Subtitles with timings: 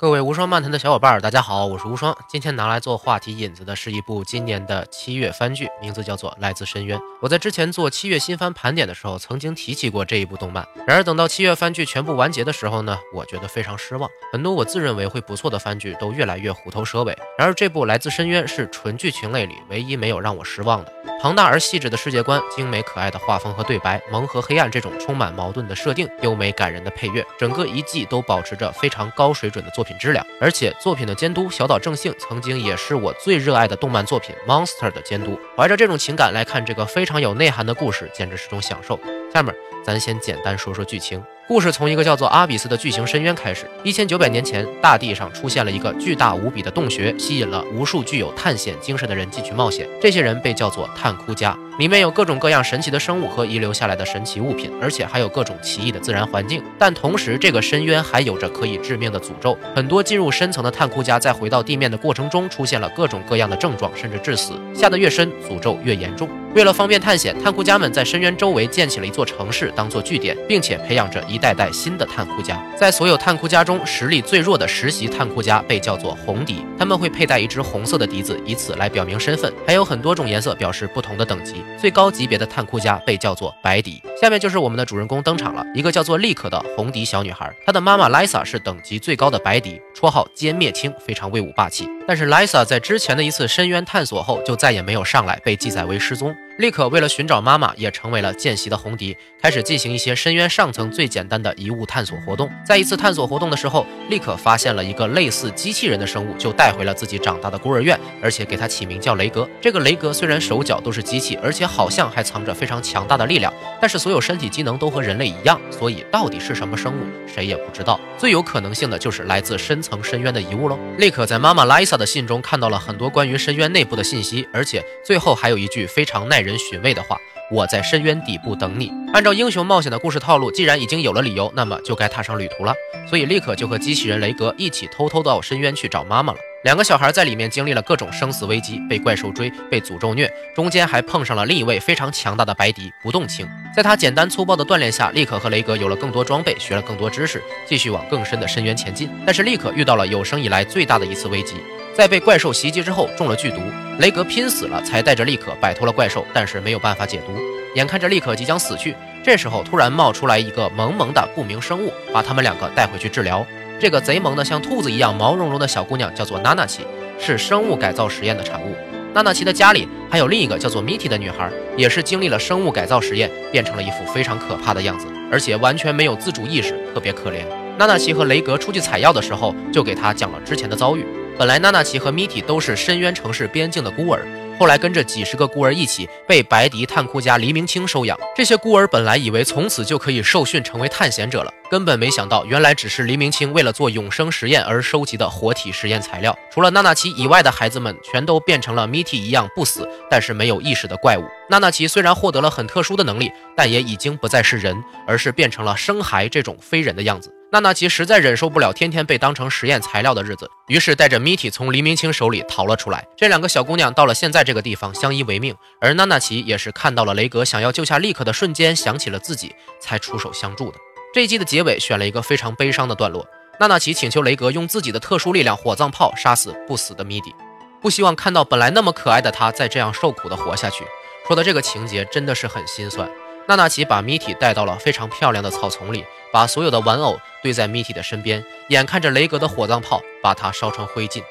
[0.00, 2.16] 各位无双漫谈的小伙伴，大家好，我是无双。
[2.26, 6.98] 今天拿来做话题引子的是一部今年的七月番剧，名字叫做《来自深渊》。
[7.20, 10.66] 我在之前做七月新番盘点的时候，曾经提起过这一部动漫。
[10.86, 14.08] 然而等到七月番剧全部完结的时候呢，我觉得非常失望。
[14.32, 17.14] 很多我自认为会不错的番剧都越来越虎头蛇尾。
[17.36, 20.90] 然而这部《来自深渊》是纯剧情类里唯一没有让我失望的。
[21.22, 30.26] 庞大而细致的世界观，精美可爱的画风和对白，萌和黑暗这种充满矛盾的设定，优美感人的配乐，整个一季都保持着非常高水准的作品质量。
[30.40, 35.38] 而且作品的监督小岛正幸曾经也是我最热爱的动漫作品《Monster》的监督。
[35.54, 38.98] 怀着这种情感来看这个非常有内涵的故事，简直是种享受。
[39.32, 41.22] 下面咱先简单说说剧情。
[41.46, 43.68] 故事从一个叫做阿比斯的巨型深渊开始。
[43.82, 49.88] 一千九百年前，大地上出现了一个巨大无比的洞穴，吸引了无数具有探险精神的人进去冒险。
[50.00, 56.62] 这些人被叫做探窟家，里面有各种各样神奇的生物和遗留下来的神奇物品，而且还有各种奇异的自然环境。
[56.78, 59.56] 但同时，这个深渊还有着可以致命的诅咒。
[59.74, 64.52] 很多进入深层的探窟家在回到地面的过程中，出现了各种各样的症状，甚至致死。
[64.74, 66.28] 下得越深，诅咒越严重。
[66.54, 72.60] 为了方便探险，探窟家们在深渊周围建起了一座城市，当做据点，并且培养着一代代新的探窟家。
[72.76, 79.50] 在所有探窟家中，实力最弱的实习探窟家被叫做红笛，他们会佩戴一支红色的笛子，以此来表明身份。
[79.66, 81.54] 还有很多种颜色表示不同的等级。
[81.78, 84.02] 最高级别的探窟家被叫做白迪。
[84.20, 91.88] 下面就是我们的主人公登场了，一个叫做丽可的红迪小女孩，她的妈妈莱萨是等级最高的白迪，绰号歼灭青，非常威武霸气。
[92.06, 96.34] 但是莱萨在之前的一次深渊探索后，就再也没有上来，被记载为失踪。
[96.60, 102.50] 丽可为了寻找妈妈，也成为了见习的红迪，开始进行一些深渊上层最简单的遗物探索活动。
[102.62, 109.48] 在一次探索活动的时候，丽可发现了一个类似机器人的生物，就带回了自己长大的孤儿院，而且给它起名叫雷格。
[109.58, 117.98] 这个雷格虽然手脚都是机器，而且好像还藏着非常强大的力量，但是所有身体机能都和人类一样，所以到底是什么生物，谁也不知道。
[118.18, 120.78] 最有可能性的就是来自深层深渊的遗物喽。
[120.98, 126.49] 丽可在妈妈莱萨的信中看到了很多关于深渊内部的信息，而且最后还有一句非常耐人。
[126.50, 127.16] 人寻味的话，
[127.50, 128.92] 我在深渊底部等你。
[129.14, 132.74] 按照英雄冒险的故事套路，既然已经有了理由，那么就该踏上旅途了。
[133.08, 136.38] 所以，立刻就和机器人雷格一起偷偷到深渊去找妈妈了。
[136.62, 143.48] 两个小孩在里面经历了各种生死危机，被怪兽追，被诅咒虐，中间还碰上了另一位非常强大的白迪不动青。
[143.74, 149.08] 在他简单粗暴的锻炼下，立刻和雷格有了更多装备，学了更多知识，继续往更深的深渊前进。
[149.24, 151.54] 但是，立刻遇到了有生以来最大的一次危机。
[151.94, 153.62] 在被怪兽袭击之后中了剧毒，
[153.98, 157.32] 雷格拼死了才带着利可摆脱了怪兽，但是没有办法解毒。
[157.74, 158.94] 眼看着利可即将死去，
[159.24, 163.46] 这时候突然冒出来一个萌萌的不明生物，把他们两个带回去治疗。
[163.80, 166.82] 这个贼萌的像兔子一样毛茸茸的小姑娘叫做娜娜奇，
[167.18, 168.76] 是生物改造实验的产物。
[169.14, 177.38] 娜娜奇的家里还有另一个叫做米蒂的女孩，也是经历了生物改造实验，变成了一副非常可怕的样子，而且完全没有自主意识，特别可怜。
[177.78, 181.06] 娜娜奇和雷格出去采药的时候，就给她讲了之前的遭遇。
[181.38, 184.26] 本来娜娜奇和米蒂都是深渊城市边境的孤儿，
[184.60, 188.18] 后来跟着几十个孤儿一起被白迪探窟家黎明清收养。
[188.36, 196.38] 这些孤儿本来以为从此就可以受训成为探险者了，根本没想到原来只是黎明清为了做永生实验而收集的活体实验材料。
[196.52, 201.24] 除了娜娜奇以外的孩子们全都变成了米蒂一样不死但是没有意识的怪物。
[201.48, 207.34] 娜娜奇虽然获得了很特殊的能力，但也已经不再是人，而是变成了生孩这种非人的样子。
[207.52, 213.04] 娜娜奇实在忍受不了天天被当成实验材料的日子，于是带着米蒂从黎明清手里逃了出来。
[213.16, 220.78] 这两个小姑娘到了现在这个地方相依为命，而娜娜奇也是看到了雷格想要救下利克的瞬间，想起了自己，才出手相助的。
[221.12, 223.26] 这一季的结尾选了一个非常悲伤的段落，
[223.58, 227.34] 娜娜奇请求雷格用自己的特殊力量火葬炮杀死不死的米蒂，
[227.82, 230.84] 不希望看到本来那么可爱的她再这样受苦的活下去。
[231.26, 233.10] 说的这个情节真的是很心酸。
[233.48, 241.22] 娜娜奇把米蒂带到了非常漂亮的草丛里，把所有的玩偶堆在米蒂的身边，眼看着雷格的火葬炮把它烧成灰烬。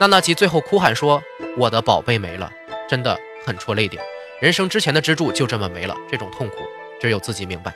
[0.00, 1.22] 娜娜奇最后哭喊说
[1.58, 2.50] ：“我的宝贝没了，
[2.88, 4.02] 真的很戳泪点。
[4.40, 6.56] 人生之前的支柱就这么没了，这种痛苦
[7.00, 7.74] 只有自己明白。”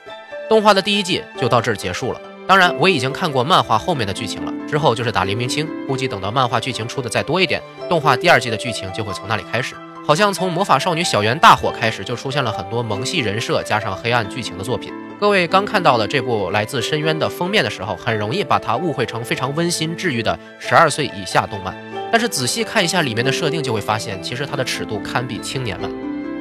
[0.49, 2.21] 动画的第一季就到这儿结束了。
[2.47, 9.75] 当然，我已经看过漫画后面的剧情了，之后就是打黎明清，估计等到漫画剧情出的再多一点，动画第二季的剧情就会从那里开始。
[10.07, 14.93] 好像从魔法少女小圆大火开始，就出现了很多萌系人设加上黑暗剧情的作品。
[15.23, 21.73] 各位刚看到的这部来自深渊的封面的时候，很容易把它误会成非常温馨治愈的十二岁以下动漫。
[22.11, 25.89] 但是仔细看一下里面的设定，就会发现其实它的尺度堪比青年漫。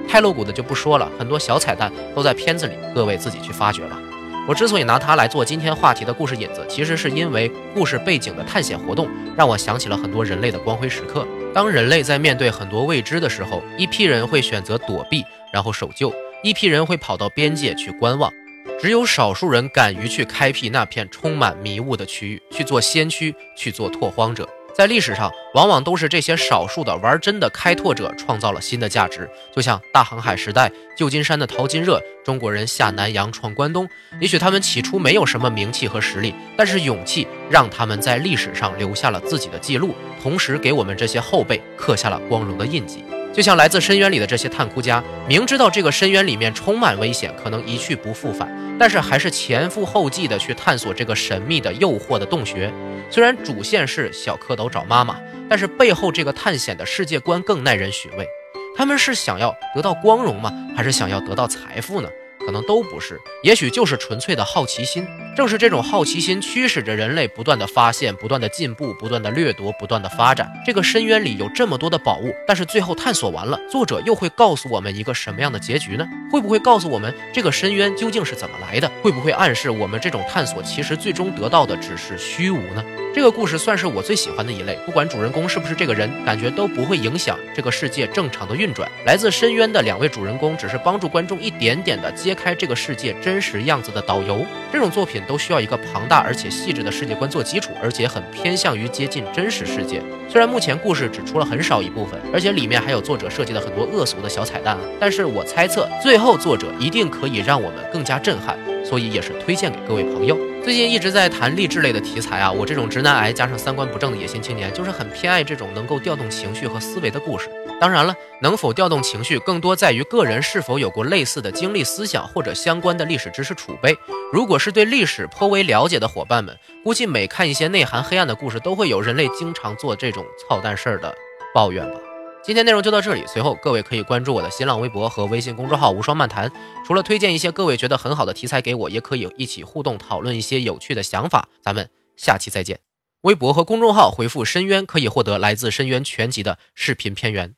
[0.08, 4.00] 太露骨的就不说了，很多小彩蛋都在片子里，各位自己去发掘吧。
[4.48, 9.08] 我之所以拿它来做今天话题的故事引子，其实是因为故事背景的探险活动
[9.38, 11.24] 让我想起了很多人类的光辉时刻。
[11.54, 15.24] 当人类在面对很多未知的时候，一批人会选择躲避，
[15.54, 16.10] 然后守旧；
[16.42, 18.34] 一批人会跑到边界去观望。
[18.82, 24.50] 只有少数人敢于去开辟那片充满迷雾的区域，去做先驱，去做拓荒者。
[24.74, 29.30] 在历史上，往往都是这些少数的玩真的开拓者创造了新的价值。
[29.56, 33.88] 就像大航海时代，旧金山的淘金热，中国人下南洋闯关东。
[34.20, 39.94] 也许他们起初没有什么名气和实力，但是勇气让他们在历史上留下了自己的记录，
[40.24, 43.04] 同时给我们这些后辈刻下了光荣的印记。
[43.34, 52.72] 就像来自深渊里的这些探窟家，明知道这个深渊里面充满危险，可能一去不复返，但是还是前赴后继的去探索这个神秘的诱惑的洞穴。
[53.10, 55.18] 虽然主线是小蝌蚪找妈妈，
[55.50, 58.28] 但是背后这个探险的世界观更耐人寻味。
[58.76, 60.52] 他们是想要得到光荣吗？
[60.76, 62.10] 还是想要得到财富呢？
[62.46, 65.08] 可能都不是，也许就是纯粹的好奇心。
[65.36, 70.52] 正是这种好奇心驱使着人类不断的发现、不断的进步、不断的掠夺、不断的发展。
[70.66, 76.06] 这个深渊里有这么多的宝物，但是最后探索完了，作者又会告诉我们一个什么样的结局呢？
[76.30, 78.92] 会不会告诉我们这个深渊究竟是怎么来的？
[79.02, 82.84] 会不会暗示我们这种探索其实最终得到的只是虚无呢？
[83.14, 88.90] 这个故事算是我最喜欢的一类，不管主人公是不是这个人，感觉都不会影响这个世界正常的运转。
[89.06, 94.46] 来自深渊的两位主人公，只是帮助观众一点点的接揭开这个世界真实样子的导游。
[94.72, 100.02] 这种作品都需要一个庞大而且细致的世界观做基础，而且很偏向于接近真实世界。
[100.30, 108.58] 虽然目前故事只出了很少一部分，而且里面还有作者设计的很多恶俗的小彩蛋，但是我猜测最后作者一定可以让我们更加震撼。
[108.86, 110.38] 所以也是推荐给各位朋友。
[110.64, 117.50] 最近一直在谈励志类的题材啊，我这种直男癌加上三观不正的野心青年，就是很偏爱这种能够调动情绪和思维的故事。
[117.82, 123.98] 当然了，能否调动情绪，更多在于个人是否有过类似的经历、思想或者相关的历史知识储备。
[124.32, 131.12] 如果是对历史颇为了解的伙伴们，估计每看一些内涵黑暗的故事，都会有人类经常做这种操蛋事儿的
[131.56, 132.00] 抱怨吧。
[132.44, 136.52] 今天内容就到这里，随后各位可以关注我的新浪微博和微信公众号“无双漫谈”。
[136.86, 141.50] 除了推荐一些各位觉得很好的题材给我，也可以一起互动讨论一些有趣的想法。
[141.64, 142.80] 咱们下期再见。
[143.22, 147.56] 微博和公众号回复“深渊”可以获得来自深渊全集的视频片源。